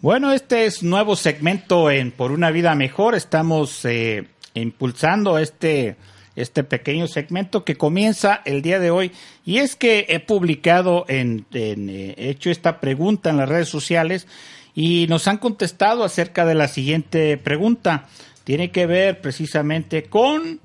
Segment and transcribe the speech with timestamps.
[0.00, 3.16] Bueno, este es nuevo segmento en Por una vida mejor.
[3.16, 5.96] Estamos eh, impulsando este,
[6.36, 9.10] este pequeño segmento que comienza el día de hoy.
[9.44, 13.68] Y es que he publicado, en, en, eh, he hecho esta pregunta en las redes
[13.68, 14.28] sociales
[14.72, 18.06] y nos han contestado acerca de la siguiente pregunta.
[18.44, 20.60] Tiene que ver precisamente con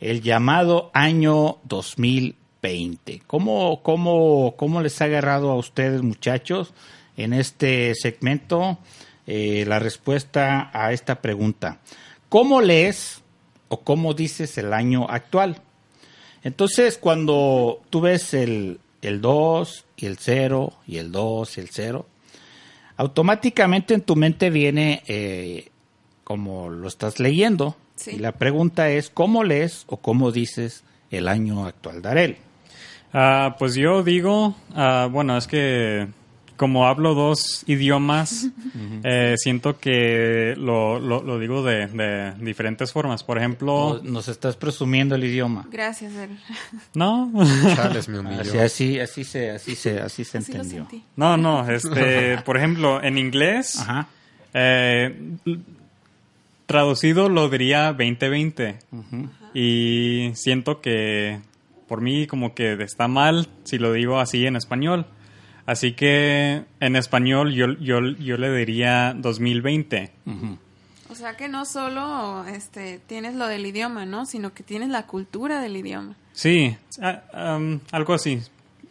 [0.00, 3.22] el llamado año 2020.
[3.28, 6.74] ¿Cómo, cómo, cómo les ha agarrado a ustedes, muchachos,
[7.16, 8.78] en este segmento
[9.26, 11.80] eh, la respuesta a esta pregunta?
[12.28, 13.22] ¿Cómo lees
[13.68, 15.62] o cómo dices el año actual?
[16.42, 21.68] Entonces, cuando tú ves el, el 2 y el 0 y el 2 y el
[21.70, 22.06] 0,
[22.96, 25.68] automáticamente en tu mente viene eh,
[26.24, 27.76] como lo estás leyendo.
[27.96, 28.12] Sí.
[28.12, 32.38] Y la pregunta es, ¿cómo lees o cómo dices el año actual, Darel?
[33.12, 36.08] Ah, pues yo digo, ah, bueno, es que
[36.62, 38.46] como hablo dos idiomas,
[39.02, 43.24] eh, siento que lo, lo- lo digo de, de diferentes formas.
[43.24, 45.66] Por ejemplo, Nos, nos estás presumiendo el idioma.
[45.72, 46.38] Gracias, Eric.
[46.94, 47.32] no,
[47.74, 48.40] Chales, me humilló.
[48.42, 50.88] Así, así, así se, así se, así se Así lo entendió.
[50.88, 51.04] sentí.
[51.16, 54.06] no, no, este, por ejemplo, en inglés, Ajá.
[54.54, 55.34] eh,
[56.66, 58.78] traducido lo diría 2020.
[59.52, 61.40] Y siento que
[61.88, 65.06] por mí como que está mal si lo digo así en español.
[65.66, 70.12] Así que en español yo, yo, yo le diría 2020.
[71.08, 74.26] O sea que no solo este, tienes lo del idioma, ¿no?
[74.26, 76.16] Sino que tienes la cultura del idioma.
[76.32, 78.40] Sí, ah, um, algo así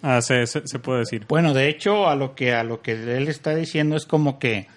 [0.02, 1.26] ah, se, se, se puede decir.
[1.28, 4.68] Bueno, de hecho, a lo que a lo que él está diciendo es como que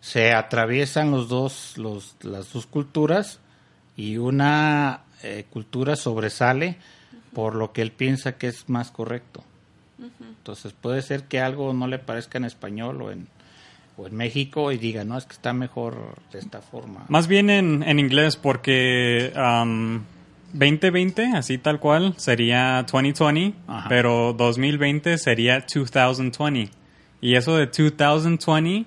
[0.00, 3.40] se atraviesan los dos, los, las dos culturas
[3.96, 6.76] y una eh, cultura sobresale
[7.32, 9.42] por lo que él piensa que es más correcto.
[10.44, 13.28] Entonces puede ser que algo no le parezca en español o en,
[13.96, 17.06] o en México y diga, no, es que está mejor de esta forma.
[17.08, 20.02] Más bien en, en inglés porque um,
[20.52, 23.88] 2020, así tal cual, sería 2020, Ajá.
[23.88, 26.70] pero 2020 sería 2020.
[27.22, 28.84] Y eso de 2020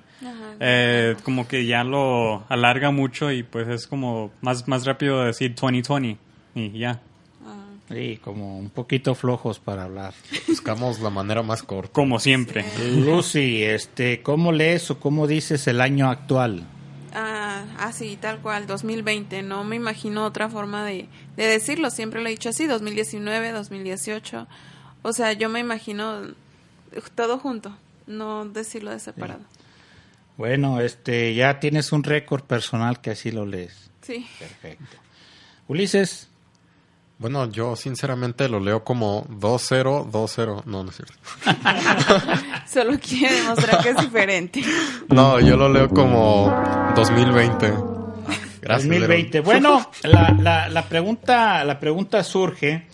[0.59, 5.55] eh, como que ya lo alarga mucho y pues es como más, más rápido decir
[5.55, 6.19] 2020
[6.53, 7.01] y ya.
[7.89, 10.13] Sí, como un poquito flojos para hablar.
[10.47, 11.93] Buscamos la manera más corta.
[11.93, 12.65] Como siempre.
[12.95, 16.63] Lucy, este, ¿cómo lees o cómo dices el año actual?
[17.13, 19.41] Ah, así, tal cual, 2020.
[19.41, 21.89] No me imagino otra forma de, de decirlo.
[21.89, 24.47] Siempre lo he dicho así, 2019, 2018.
[25.03, 26.21] O sea, yo me imagino
[27.15, 27.75] todo junto,
[28.07, 29.41] no decirlo de separado.
[30.37, 33.89] Bueno, este, ya tienes un récord personal que así lo lees.
[34.01, 34.27] Sí.
[34.37, 34.97] Perfecto.
[35.67, 36.29] Ulises,
[37.19, 40.69] Bueno, yo sinceramente lo leo como 2020.
[40.69, 41.15] No, no es cierto.
[42.67, 44.61] Solo quiere demostrar que es diferente.
[45.09, 46.53] No, yo lo leo como
[46.95, 47.73] 2020.
[48.61, 49.39] Gracias, 2020.
[49.39, 52.85] Bueno, la, la, la pregunta, la pregunta surge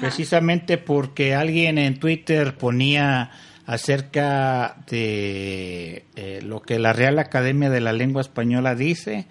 [0.00, 3.30] precisamente porque alguien en Twitter ponía
[3.66, 9.26] acerca de eh, lo que la Real Academia de la Lengua Española dice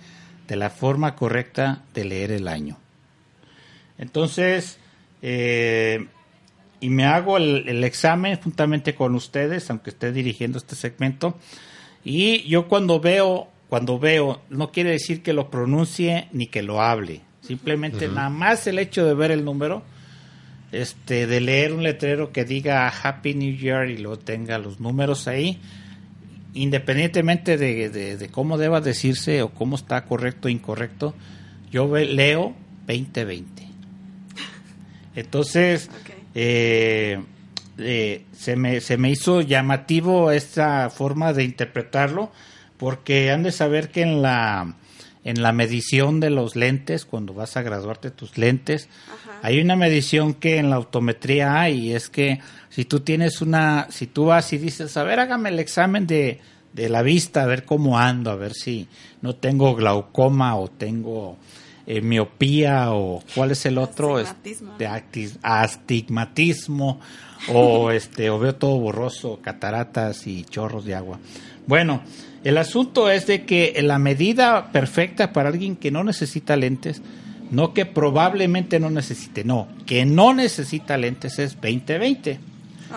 [0.47, 2.77] de la forma correcta de leer el año.
[4.01, 4.77] Entonces,
[5.21, 6.05] eh,
[6.81, 11.37] y me hago el, el examen juntamente con ustedes, aunque esté dirigiendo este segmento.
[12.03, 16.81] Y yo cuando veo, cuando veo, no quiere decir que lo pronuncie ni que lo
[16.81, 17.21] hable.
[17.41, 19.83] Simplemente nada más el hecho de ver el número,
[20.71, 25.27] este, de leer un letrero que diga Happy New Year y luego tenga los números
[25.27, 25.59] ahí,
[26.53, 31.13] independientemente de, de- de cómo deba decirse o cómo está correcto o incorrecto,
[31.71, 32.53] yo ve- leo
[32.87, 33.67] 2020.
[35.15, 35.89] Entonces,
[36.35, 37.21] eh,
[37.77, 42.31] eh, se, me, se me hizo llamativo esta forma de interpretarlo,
[42.77, 44.75] porque han de saber que en la,
[45.23, 48.89] en la medición de los lentes, cuando vas a graduarte tus lentes,
[49.41, 53.87] hay una medición que en la autometría hay, y es que si tú tienes una,
[53.89, 56.39] si tú vas y dices, a ver, hágame el examen de,
[56.73, 58.87] de la vista, a ver cómo ando, a ver si
[59.21, 61.37] no tengo glaucoma o tengo
[61.87, 66.99] eh, miopía o cuál es el otro, Astigmatismo, Este, astigmatismo
[67.47, 71.19] o este o veo todo borroso, cataratas y chorros de agua.
[71.67, 72.01] Bueno,
[72.43, 77.01] El asunto es de que la medida perfecta para alguien que no necesita lentes,
[77.51, 82.39] no que probablemente no necesite, no, que no necesita lentes es 2020.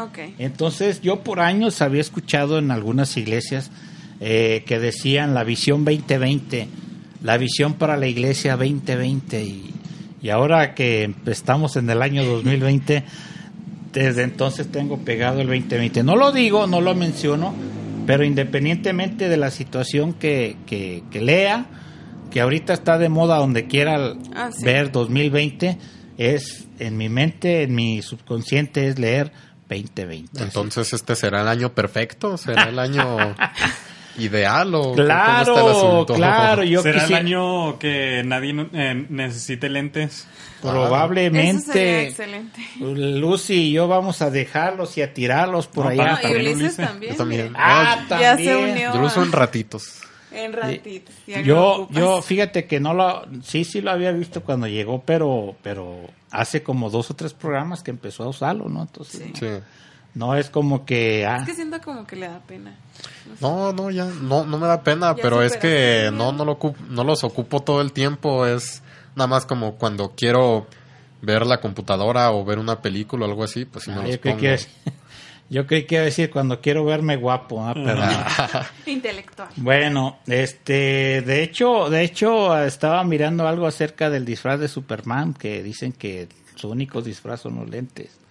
[0.02, 0.18] Ok.
[0.38, 3.70] Entonces yo por años había escuchado en algunas iglesias
[4.20, 6.68] eh, que decían la visión 2020,
[7.24, 9.74] la visión para la iglesia 2020 y,
[10.22, 13.02] y ahora que estamos en el año 2020,
[13.92, 16.02] desde entonces tengo pegado el 2020.
[16.04, 17.54] No lo digo, no lo menciono,
[18.06, 21.64] pero independientemente de la situación que, que, que lea,
[22.30, 24.62] que ahorita está de moda donde quiera Ah, sí.
[24.62, 25.78] ver 2020,
[26.18, 29.32] es en mi mente, en mi subconsciente es leer
[29.70, 30.42] 2020.
[30.42, 32.36] Entonces, ¿este será el año perfecto?
[32.36, 33.16] ¿Será el año
[34.18, 34.74] ideal?
[34.74, 36.14] ¿O cómo está el Claro, asunto?
[36.14, 40.12] claro, yo ¿Será quisiera- el año que nadie eh, necesite lentes?
[40.14, 42.60] Eso sería probablemente excelente.
[42.80, 46.12] Lucy y yo vamos a dejarlos y a tirarlos por No, allá.
[46.12, 47.12] No, y también lo Ulises también.
[47.12, 47.52] Yo también.
[47.56, 48.70] Ah, No, Ya se también.
[48.72, 48.94] unió.
[48.94, 50.00] Yo lo uso en ratitos.
[50.32, 51.14] En ratitos.
[51.44, 56.00] Yo, yo, fíjate que no lo, sí, sí lo había visto cuando llegó, pero, pero
[56.30, 58.82] hace como dos o tres programas que empezó a usarlo, ¿no?
[58.82, 59.32] Entonces, Sí.
[59.38, 59.46] Sí.
[60.14, 62.76] No es como que, ah, Es que siento como que le da pena.
[63.40, 66.58] No, no, ya, no, no me da pena, Ya pero es que no, no, lo
[66.88, 68.82] no los ocupo todo el tiempo, es
[69.16, 70.66] nada más como cuando quiero
[71.20, 74.10] ver la computadora o ver una película o algo así, pues sí me ah, los
[74.12, 74.42] yo, creí pongo.
[74.42, 74.58] que,
[75.50, 78.02] yo creí que iba a decir cuando quiero verme guapo, ah, pero.
[78.86, 79.48] Intelectual.
[79.56, 85.62] Bueno, este, de hecho, de hecho, estaba mirando algo acerca del disfraz de Superman, que
[85.62, 88.23] dicen que su único disfraz son los lentes.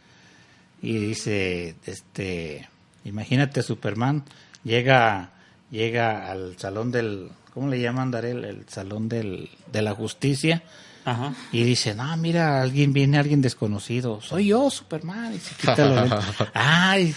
[0.84, 2.68] Y dice, este,
[3.06, 4.24] imagínate Superman
[4.66, 5.32] llega,
[5.72, 8.44] llega al salón del, ¿cómo le llaman, Darel?
[8.44, 10.62] El salón del, de la justicia.
[11.06, 11.34] Ajá.
[11.52, 14.22] Y dice, no, mira, alguien viene, alguien desconocido.
[14.22, 15.34] Soy yo, Superman.
[15.34, 16.48] Y se quita los lentes.
[16.54, 17.16] Ay,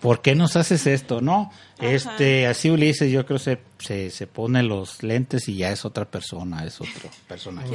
[0.00, 1.20] ¿por qué nos haces esto?
[1.20, 5.84] No, este, así Ulises, yo creo se, se, se pone los lentes y ya es
[5.84, 7.68] otra persona, es otro personaje.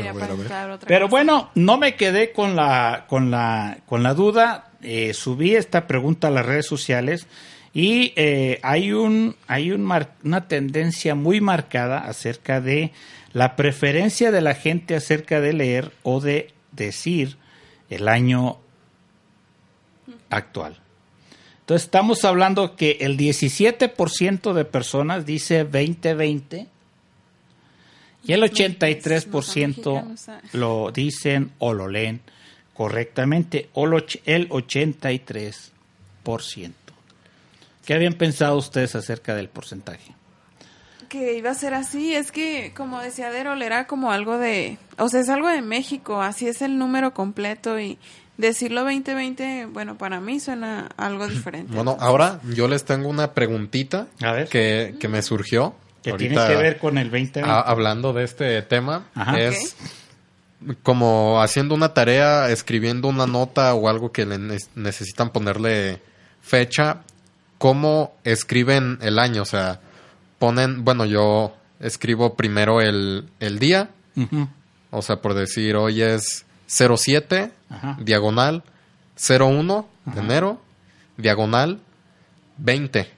[0.85, 1.09] Pero cosa.
[1.09, 4.66] bueno, no me quedé con la, con la, con la duda.
[4.81, 7.27] Eh, subí esta pregunta a las redes sociales
[7.73, 12.91] y eh, hay un, hay un mar- una tendencia muy marcada acerca de
[13.33, 17.37] la preferencia de la gente acerca de leer o de decir
[17.89, 18.57] el año
[20.29, 20.77] actual.
[21.61, 26.67] Entonces estamos hablando que el 17% de personas dice 2020
[28.25, 30.41] y el No son 83% mexicanos, ah.
[30.53, 32.21] lo dicen o lo leen
[32.77, 35.71] correctamente, o lo ch- el 83%.
[37.85, 40.13] ¿Qué habían pensado ustedes acerca del porcentaje?
[41.09, 45.07] que iba a ser así, es que como decía Derol, era como algo de, o
[45.07, 47.97] sea, es algo de México, así es el número completo y
[48.35, 51.73] decirlo 2020, bueno, para mí suena algo diferente.
[51.73, 54.49] Bueno, ahora yo les tengo una preguntita A ver.
[54.49, 55.75] que, que me surgió.
[56.03, 57.41] Que tiene que ver con el 2020.
[57.49, 59.39] a- hablando de este tema, Ajá.
[59.39, 59.77] es
[60.83, 66.01] como haciendo una tarea, escribiendo una nota o algo que le ne- necesitan ponerle
[66.41, 67.01] fecha,
[67.57, 69.43] ¿cómo escriben el año?
[69.43, 69.79] O sea,
[70.39, 73.89] ponen, bueno, yo escribo primero el, el día,
[74.89, 77.97] o sea, por decir, hoy es 07, Ajá.
[78.01, 78.63] diagonal
[79.15, 80.61] 01 de enero,
[81.17, 81.79] diagonal
[82.57, 83.11] 20.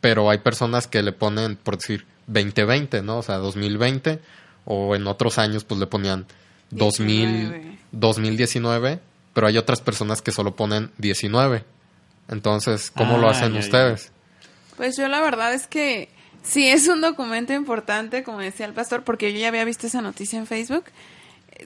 [0.00, 3.18] Pero hay personas que le ponen, por decir, 2020, ¿no?
[3.18, 4.20] O sea, 2020.
[4.64, 6.26] O en otros años, pues le ponían
[6.70, 7.78] 2000, 19.
[7.92, 9.00] 2019.
[9.32, 11.64] Pero hay otras personas que solo ponen 19.
[12.28, 13.64] Entonces, ¿cómo lo Ah, hacen ya, ya.
[13.66, 14.12] ustedes?
[14.76, 16.08] Pues yo la verdad es que
[16.42, 20.00] sí es un documento importante, como decía el pastor, porque yo ya había visto esa
[20.02, 20.84] noticia en Facebook.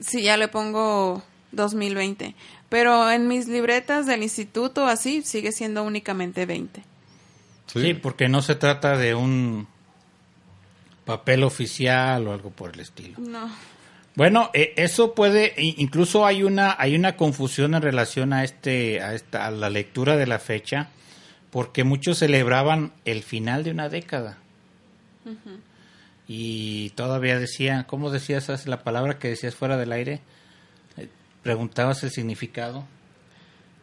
[0.01, 2.35] Sí, ya le pongo 2020.
[2.69, 6.83] Pero en mis libretas del instituto, así, sigue siendo únicamente 20.
[7.67, 9.67] Sí, porque no se trata de un
[11.05, 13.17] papel oficial o algo por el estilo.
[13.19, 13.49] No.
[14.15, 19.13] Bueno, eh, eso puede, incluso hay una, hay una confusión en relación a este, a
[19.13, 20.87] esta, a la lectura de la fecha,
[21.51, 24.37] porque muchos celebraban el final de una década.
[26.27, 30.21] Y todavía decían, ¿cómo decías la palabra que decías fuera del aire?
[30.97, 31.07] Eh,
[31.43, 32.85] Preguntabas el significado.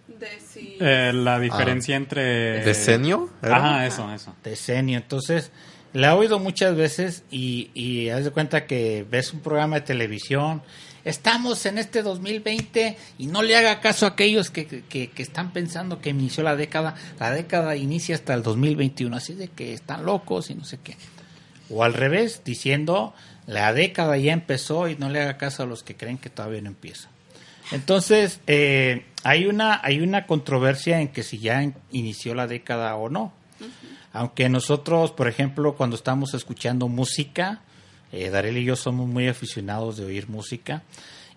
[0.08, 2.64] De si- Eh, la diferencia entre...
[2.64, 3.30] ¿Decenio?
[3.42, 4.34] Ajá, eso, eso.
[4.42, 4.98] decenio.
[4.98, 5.50] Entonces,
[5.92, 9.82] la he oído muchas veces y, y haz de cuenta que ves un programa de
[9.82, 10.62] televisión,
[11.04, 15.52] estamos en este 2020 y no le haga caso a aquellos que, que- que están
[15.52, 16.94] pensando que inició la década.
[17.20, 20.96] La década inicia hasta el 2021, así de que están locos y no sé qué.
[21.70, 23.14] O al revés, diciendo
[23.46, 26.60] la década ya empezó y no le haga caso a los que creen que todavía
[26.62, 27.08] no empieza.
[27.72, 32.94] Entonces, eh, hay, una, hay una controversia en que si ya in- inició la década
[32.96, 33.32] o no.
[34.12, 37.62] Aunque nosotros, por ejemplo, cuando estamos escuchando música,
[38.12, 40.82] eh, Darel y yo somos muy aficionados de oír música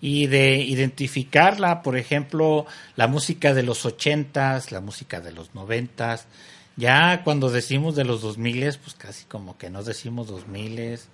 [0.01, 2.65] y de identificarla, por ejemplo,
[2.97, 6.27] la música de los ochentas, la música de los noventas.
[6.75, 11.07] Ya cuando decimos de los dos miles, pues casi como que no decimos dos miles,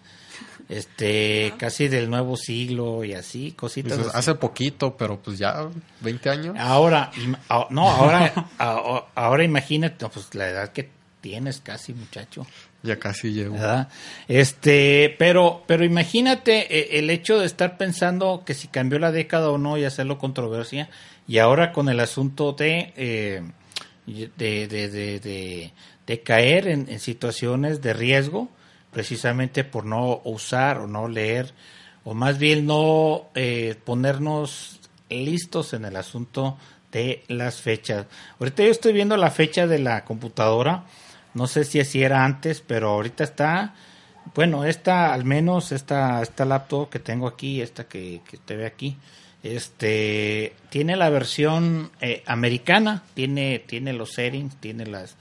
[0.70, 4.00] este, casi del nuevo siglo y así, cositas.
[4.00, 4.10] Así.
[4.14, 6.56] hace poquito, pero pues ya 20 años.
[6.60, 7.12] Ahora,
[7.70, 8.50] no, ahora,
[9.14, 10.90] ahora imagínate, pues la edad que
[11.22, 12.46] tienes casi, muchacho.
[12.84, 13.54] Ya casi llego.
[13.54, 13.90] ¿verdad?
[14.28, 19.50] Este, pero, pero imagínate eh, el hecho de estar pensando que si cambió la década
[19.52, 20.90] o no y hacerlo controversia,
[21.28, 23.42] y ahora con el asunto de, eh,
[24.08, 25.74] de, de, de, de-
[26.08, 28.50] de caer en, en situaciones de riesgo,
[28.92, 31.54] precisamente por no usar o no leer,
[32.04, 36.58] o más bien no eh, ponernos listos en el asunto
[36.92, 38.08] de las fechas.
[38.40, 40.84] Ahorita yo estoy viendo la fecha de la computadora,
[41.34, 43.74] no sé si así era antes, pero ahorita está,
[44.36, 48.66] bueno, esta al menos, esta, esta laptop que tengo aquí, esta que, que usted ve
[48.66, 48.98] aquí,
[49.44, 55.16] este, tiene la versión eh, americana, tiene, tiene los settings, tiene las,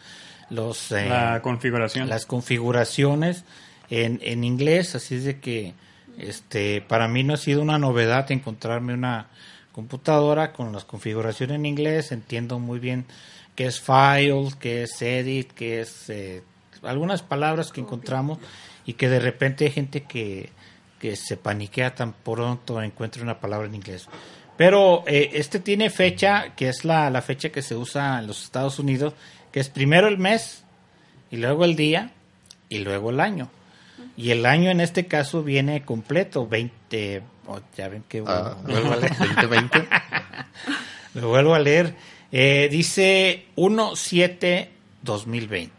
[0.51, 2.09] los, eh, La configuración.
[2.09, 3.45] las configuraciones
[3.89, 5.75] en, en inglés, así es de que
[6.19, 9.29] este para mí no ha sido una novedad encontrarme una
[9.73, 13.07] computadora con las configuraciones en inglés, entiendo muy bien
[13.61, 16.43] qué es file, qué es edit, qué es eh,
[16.83, 18.39] algunas palabras que encontramos
[18.87, 20.49] y que de repente hay gente que,
[20.99, 24.09] que se paniquea tan pronto encuentra una palabra en inglés.
[24.57, 28.45] Pero eh, este tiene fecha, que es la, la fecha que se usa en los
[28.45, 29.13] Estados Unidos,
[29.53, 30.65] que es primero el mes,
[31.31, 32.13] y luego el día,
[32.71, 33.51] y luego el año.
[34.17, 38.95] Y el año en este caso viene completo, 20, oh, ya ven que Ah, vuelvo
[38.95, 39.17] a leer.
[39.19, 39.89] 2020.
[41.17, 41.95] Lo vuelvo a leer.
[42.33, 45.71] Eh, dice 1-7-2020.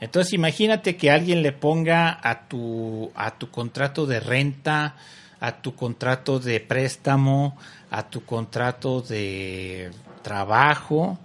[0.00, 4.96] Entonces imagínate que alguien le ponga a tu, a tu contrato de renta,
[5.40, 7.56] a tu contrato de préstamo,
[7.90, 9.90] a tu contrato de
[10.22, 11.18] trabajo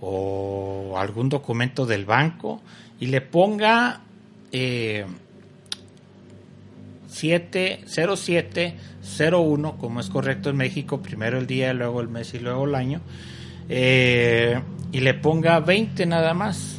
[0.00, 2.60] o algún documento del banco
[2.98, 4.00] y le ponga
[4.50, 5.06] eh,
[7.08, 12.74] 70701, como es correcto en México, primero el día, luego el mes y luego el
[12.74, 13.00] año,
[13.68, 14.60] eh,
[14.92, 16.76] y le ponga 20 nada más,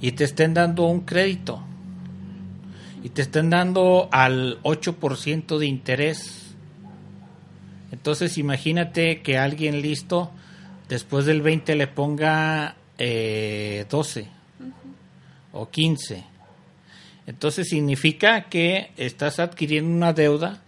[0.00, 1.62] y te estén dando un crédito,
[3.02, 6.54] y te estén dando al 8% de interés.
[7.90, 10.30] Entonces imagínate que alguien listo,
[10.88, 14.28] después del 20 le ponga eh, 12
[15.52, 16.37] o 15.
[17.28, 20.62] Entonces significa que estás adquiriendo una deuda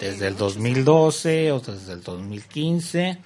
[0.00, 3.18] desde el 2012 o desde el 2015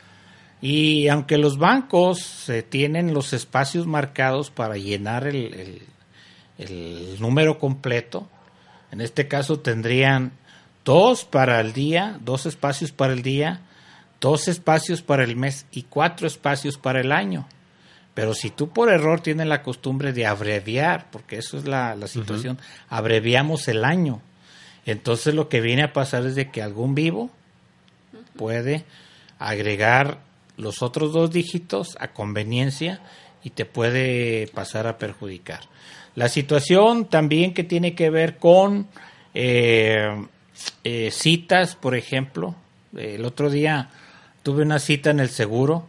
[0.62, 5.82] y aunque los bancos eh, tienen los espacios marcados para llenar el-
[6.58, 8.28] el número completo,
[8.92, 10.32] en este caso tendrían
[10.84, 13.60] dos para el día, dos espacios para el día,
[14.22, 17.46] dos espacios para el mes y cuatro espacios para el año.
[18.14, 22.08] Pero si tú por error tienes la costumbre de abreviar, porque eso es la, la
[22.08, 24.20] situación, abreviamos el año.
[24.84, 27.30] Entonces lo que viene a pasar es de que algún vivo
[28.36, 28.84] puede
[29.38, 30.20] agregar
[30.56, 33.00] los otros dos dígitos a conveniencia
[33.42, 35.60] y te puede pasar a perjudicar.
[36.14, 38.88] La situación también que tiene que ver con
[39.34, 40.26] eh,
[40.84, 42.54] eh, citas, por ejemplo.
[42.96, 43.90] El otro día
[44.42, 45.86] tuve una cita en el seguro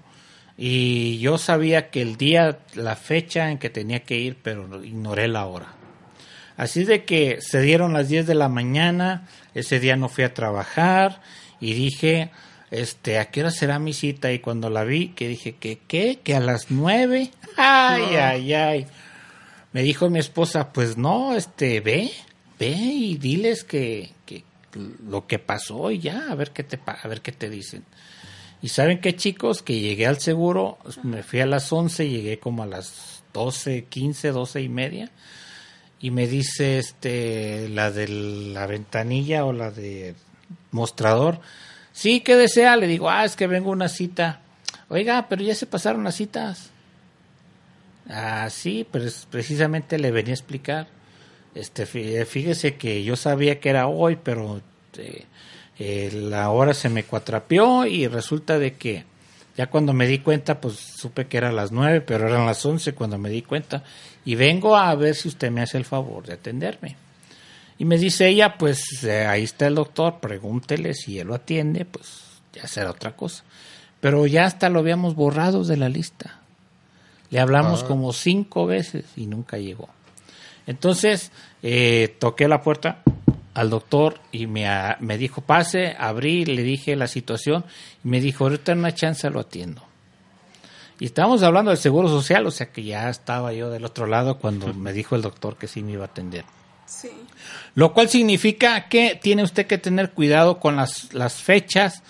[0.64, 5.28] y yo sabía que el día, la fecha en que tenía que ir, pero ignoré
[5.28, 5.74] la hora.
[6.56, 10.36] Así de que se dieron las 10 de la mañana, ese día no fui a
[10.36, 11.24] trabajar
[11.60, 12.30] y dije,
[12.70, 14.32] este, ¿a qué hora será mi cita?
[14.32, 16.20] Y cuando la vi, que dije, ¿que qué?
[16.24, 17.32] ¿Que a las 9?
[17.58, 18.88] Ay, ay, ay.
[19.74, 22.12] Me dijo mi esposa, pues no, este, ve,
[22.60, 24.44] ve y diles que, que
[25.08, 27.84] lo que pasó y ya, a ver qué te, a ver qué te dicen.
[28.62, 32.64] Y saben qué chicos, que llegué al seguro, me fui a las 11, llegué como
[32.64, 35.10] a las 12, 15, 12 y media.
[36.00, 40.16] Y me dice este la de la ventanilla o la de
[40.72, 41.40] mostrador,
[41.94, 42.76] sí, ¿qué desea?
[42.76, 44.42] Le digo, ah, es que vengo a una cita.
[44.90, 46.70] Oiga, pero ya se pasaron las citas.
[48.10, 50.88] Ah, sí, pero es- precisamente le venía a explicar.
[51.56, 54.62] Este, fí- fíjese que yo sabía que era hoy, pero
[54.98, 55.26] eh,
[55.84, 59.04] eh, la hora se me cuatrapeó y resulta de que
[59.58, 62.94] ya cuando me di cuenta, pues supe que eran las nueve, pero eran las once
[62.94, 63.84] cuando me di cuenta.
[64.24, 66.98] Y vengo a ver si usted me hace el favor de atenderme.
[67.80, 71.86] Y me dice ella, pues eh, ahí está el doctor, pregúntele si él lo atiende,
[71.86, 73.44] pues ya será otra cosa.
[74.00, 76.42] Pero ya hasta lo habíamos borrado de la lista.
[77.32, 79.90] Le hablamos como cinco veces y nunca llegó.
[80.68, 81.32] Entonces,
[81.64, 83.02] eh, toqué la puerta
[83.54, 87.66] al doctor y me, a- me dijo, pase, abrí, le dije la situación
[88.04, 89.84] y me dijo, ahorita en una chance lo atiendo.
[91.00, 94.38] Y estábamos hablando del Seguro Social, o sea que ya estaba yo del otro lado
[94.38, 96.46] cuando me dijo el doctor que sí me iba a atender.
[96.86, 97.10] Sí.
[97.76, 102.04] Lo cual significa que tiene usted que tener cuidado con las, las fechas,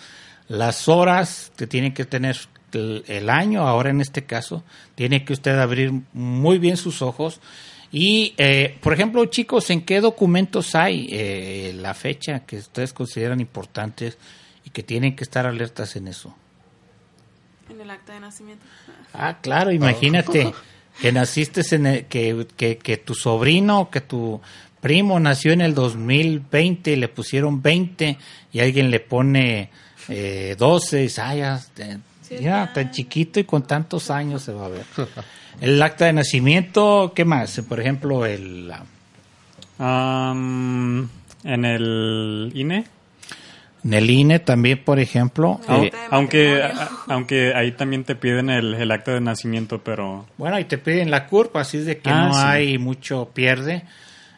[0.48, 2.38] las horas que tiene que tener
[2.74, 4.64] el, el año, ahora en este caso,
[4.96, 7.40] tiene que usted abrir muy bien sus ojos.
[7.92, 13.42] Y, eh, por ejemplo, chicos, ¿en qué documentos hay eh, la fecha que ustedes consideran
[13.42, 14.18] importantes
[14.66, 16.34] y que tienen que estar alertas en eso?
[17.70, 18.64] En el acta de nacimiento.
[19.14, 20.54] Ah, claro, imagínate
[21.02, 24.40] que naciste en el- que, que, que tu sobrino, que tu
[24.80, 28.18] primo nació en el 2020 y le pusieron 20
[28.54, 29.70] y alguien le pone
[30.10, 31.62] eh, 12 y "Ah, ya,
[32.38, 32.74] Sí, ya, ya.
[32.74, 34.86] tan chiquito y con tantos años se va a ver.
[35.60, 37.62] El acta de nacimiento, ¿qué más?
[37.68, 38.72] Por ejemplo, el...
[39.80, 41.10] Am,
[41.44, 42.86] en el INE.
[43.84, 45.60] En el INE también, por ejemplo.
[45.68, 50.60] Eh, aunque, a- aunque ahí también te piden el, el acta de nacimiento, pero Bueno,
[50.60, 52.40] y te piden la curva, así es de que Ah, no sí.
[52.44, 53.84] hay mucho pierde.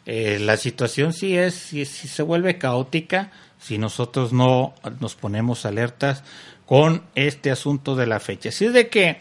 [0.06, 5.64] Eh, la situación sí es, sí, sí se vuelve caótica si nosotros no nos ponemos
[5.66, 6.24] alertas
[6.66, 8.48] con este asunto de la fecha.
[8.48, 9.18] Así es de que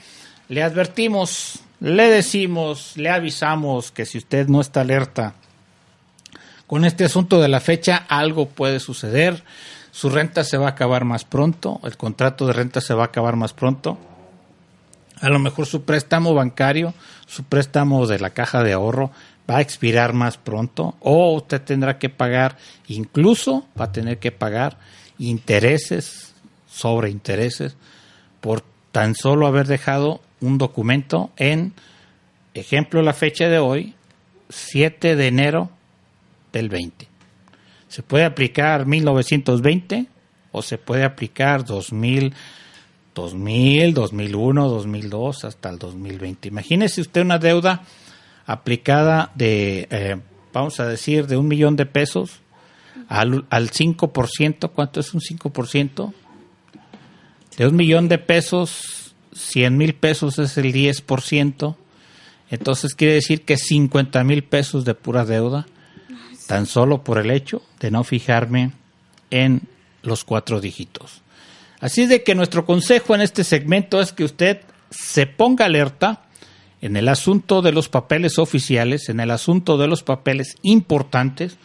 [0.50, 5.34] le advertimos, le decimos, le avisamos que si usted no está alerta
[6.68, 9.44] con este asunto de la fecha, algo puede suceder.
[9.92, 13.08] Su renta se va a acabar más pronto, el contrato de renta se va a
[13.08, 13.98] acabar más pronto.
[15.22, 16.94] A lo mejor su préstamo bancario,
[17.28, 19.12] su préstamo de la caja de ahorro
[19.50, 22.58] va a expirar más pronto o usted tendrá que pagar,
[22.88, 24.78] incluso va a tener que pagar
[25.20, 26.33] intereses
[26.74, 27.76] sobre intereses
[28.42, 31.74] por tan solo haber dejado un documento en,
[32.54, 33.96] ejemplo, la fecha de hoy,
[34.50, 35.70] 7 de enero
[36.52, 37.08] del 20.
[37.88, 40.08] Se puede aplicar 1920
[40.52, 42.34] o se puede aplicar 2000
[43.14, 46.48] 2000, 2001, 2002 hasta el 2020.
[46.48, 47.84] Imagínese usted una deuda
[48.46, 50.20] aplicada de, eh,
[50.52, 52.40] vamos a decir, de un millón de pesos
[53.08, 54.72] al, al 5%.
[54.72, 56.14] ¿Cuánto es un 5%?
[57.58, 61.76] De un millón de pesos, 100 mil pesos es el 10%.
[62.50, 65.66] Entonces quiere decir que 50 mil pesos de pura deuda,
[66.48, 68.72] tan solo por el hecho de no fijarme
[69.30, 69.62] en
[70.02, 71.22] los cuatro dígitos.
[71.80, 76.24] Así de que nuestro consejo en este segmento es que usted se ponga alerta
[76.82, 81.58] en el asunto de los papeles oficiales, en el asunto de los papeles importantes,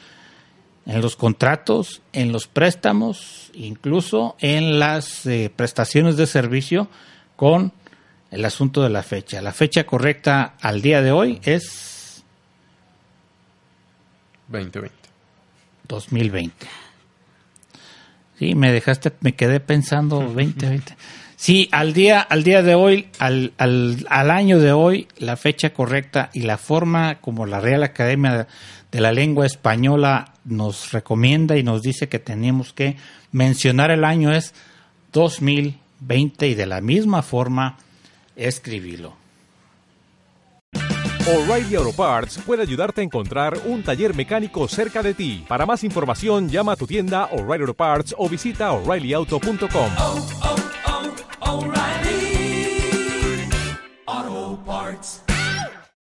[0.88, 6.88] en los contratos, en los préstamos, incluso en las eh, prestaciones de servicio
[7.36, 7.74] con
[8.30, 9.42] el asunto de la fecha.
[9.42, 12.24] La fecha correcta al día de hoy es
[14.48, 14.96] 2020.
[15.86, 16.66] 2020.
[18.38, 20.96] Sí, me dejaste, me quedé pensando 2020.
[21.36, 25.74] Sí, al día, al día de hoy, al, al, al año de hoy, la fecha
[25.74, 28.48] correcta y la forma como la Real Academia
[28.90, 32.96] de la Lengua Española nos recomienda y nos dice que tenemos que
[33.32, 34.54] mencionar el año es
[35.12, 37.76] 2020 y de la misma forma
[38.36, 39.14] escribirlo.
[41.26, 45.44] O'Reilly Auto Parts puede ayudarte a encontrar un taller mecánico cerca de ti.
[45.46, 49.90] Para más información, llama a tu tienda O'Reilly Auto Parts o visita oreillyauto.com.